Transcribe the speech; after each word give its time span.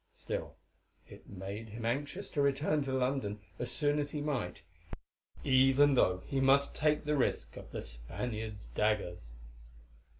Still 0.13 0.55
it 1.05 1.29
made 1.29 1.69
him 1.69 1.85
anxious 1.85 2.31
to 2.31 2.41
return 2.41 2.83
to 2.85 2.91
London 2.91 3.39
as 3.59 3.69
soon 3.71 3.99
as 3.99 4.15
might 4.15 4.63
he, 5.43 5.51
even 5.51 5.93
though 5.93 6.23
he 6.25 6.39
must 6.39 6.73
take 6.75 7.03
the 7.03 7.15
risk 7.15 7.55
of 7.55 7.69
the 7.69 7.83
Spaniards' 7.83 8.69
daggers. 8.69 9.35